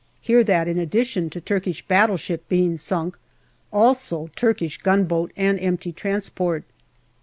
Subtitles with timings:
[0.19, 3.19] Hear that in addition to Turkish battleship being sunk,
[3.71, 6.63] also Turkish gunboat and empty transport.